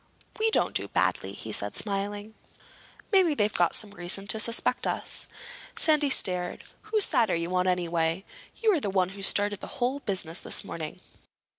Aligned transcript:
"We 0.39 0.49
don't 0.49 0.73
do 0.73 0.87
badly," 0.87 1.33
he 1.33 1.51
said, 1.51 1.75
smiling. 1.75 2.33
"Maybe 3.11 3.35
they've 3.35 3.53
got 3.53 3.75
some 3.75 3.91
reason 3.91 4.25
to 4.29 4.39
suspect 4.39 4.87
us." 4.87 5.27
Sandy 5.75 6.09
stared. 6.09 6.63
"Whose 6.89 7.05
side 7.05 7.29
are 7.29 7.35
you 7.35 7.53
on, 7.55 7.67
anyway? 7.67 8.25
You 8.55 8.71
were 8.73 8.79
the 8.79 8.89
one 8.89 9.09
who 9.09 9.21
started 9.21 9.59
the 9.61 9.77
whole 9.77 9.99
business 9.99 10.39
this 10.39 10.63
morning." 10.63 11.01